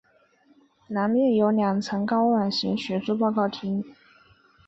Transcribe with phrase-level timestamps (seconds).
[0.87, 3.83] 南面有两层高卵形学术报告厅。